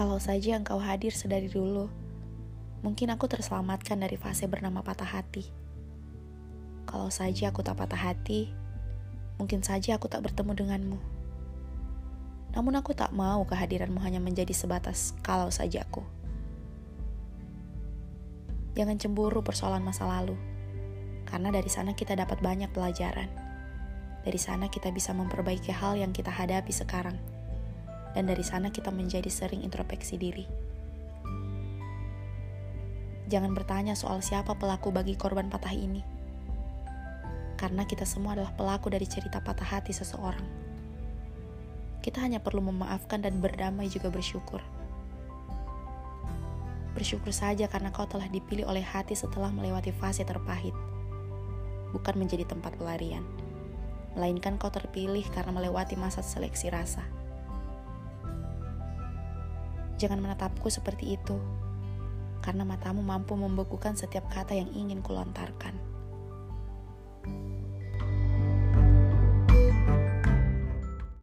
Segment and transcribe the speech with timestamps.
[0.00, 1.84] Kalau saja engkau hadir sedari dulu,
[2.80, 5.44] mungkin aku terselamatkan dari fase bernama patah hati.
[6.88, 8.48] Kalau saja aku tak patah hati,
[9.36, 10.98] mungkin saja aku tak bertemu denganmu.
[12.56, 16.00] Namun aku tak mau kehadiranmu hanya menjadi sebatas kalau saja aku.
[18.80, 20.40] Jangan cemburu persoalan masa lalu,
[21.28, 23.28] karena dari sana kita dapat banyak pelajaran.
[24.24, 27.20] Dari sana kita bisa memperbaiki hal yang kita hadapi sekarang
[28.14, 30.46] dan dari sana kita menjadi sering introspeksi diri.
[33.30, 36.02] Jangan bertanya soal siapa pelaku bagi korban patah ini,
[37.54, 40.42] karena kita semua adalah pelaku dari cerita patah hati seseorang.
[42.02, 44.58] Kita hanya perlu memaafkan dan berdamai juga bersyukur.
[46.90, 50.74] Bersyukur saja karena kau telah dipilih oleh hati setelah melewati fase terpahit,
[51.94, 53.22] bukan menjadi tempat pelarian,
[54.18, 57.19] melainkan kau terpilih karena melewati masa seleksi rasa.
[60.00, 61.36] Jangan menatapku seperti itu,
[62.40, 65.89] karena matamu mampu membekukan setiap kata yang ingin kulontarkan.